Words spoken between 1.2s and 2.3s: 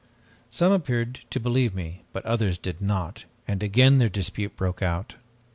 to believe me but